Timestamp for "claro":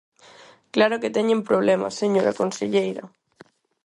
0.73-0.99